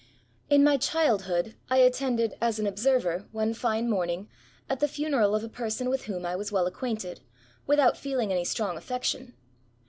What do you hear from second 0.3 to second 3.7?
In my child r hood, I attended, as an observer, one